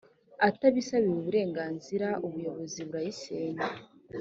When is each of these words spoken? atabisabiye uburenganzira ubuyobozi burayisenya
atabisabiye 0.47 1.13
uburenganzira 1.19 2.07
ubuyobozi 2.27 2.79
burayisenya 2.87 3.65